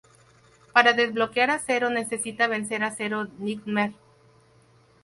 Para 0.73 0.93
desbloquear 0.93 1.51
a 1.51 1.59
Zero 1.59 1.91
necesitas 1.91 2.49
vencer 2.49 2.81
a 2.83 2.89
Zero 2.89 3.27
Nightmare. 3.37 3.93